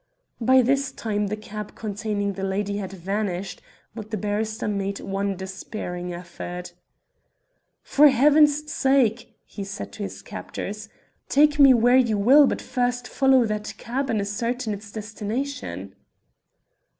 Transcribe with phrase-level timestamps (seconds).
[0.41, 3.61] By this time the cab containing the lady had vanished,
[3.93, 6.73] but the barrister made one despairing effort.
[7.83, 10.89] "For heaven's sake," he said to his captors,
[11.29, 15.93] "take me where you will, but first follow that cab and ascertain its destination."